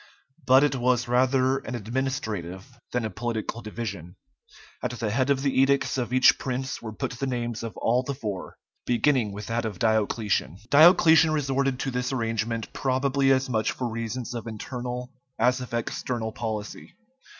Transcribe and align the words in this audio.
But 0.47 0.63
it 0.63 0.75
was 0.77 1.07
rather 1.07 1.59
an 1.59 1.75
administrative 1.75 2.79
than 2.91 3.05
a 3.05 3.11
political 3.11 3.61
division. 3.61 4.15
At 4.81 4.89
the 4.99 5.11
head 5.11 5.29
of 5.29 5.43
the 5.43 5.53
edicts 5.61 5.95
of 5.95 6.11
each 6.11 6.39
prince 6.39 6.81
were 6.81 6.91
put 6.91 7.11
the 7.19 7.27
names 7.27 7.61
of 7.61 7.77
all 7.77 8.01
the 8.01 8.15
four, 8.15 8.57
beginning 8.87 9.31
with 9.31 9.45
that 9.45 9.63
of 9.63 9.77
Diocletian. 9.77 10.57
Diocletian 10.71 11.29
resorted 11.29 11.79
to 11.81 11.91
this 11.91 12.11
arrangement 12.11 12.73
probably 12.73 13.29
as 13.31 13.47
much 13.47 13.73
for 13.73 13.87
reasons 13.91 14.33
of 14.33 14.47
internal 14.47 15.11
as 15.37 15.61
of 15.61 15.71
external 15.71 16.31
policy. 16.31 16.95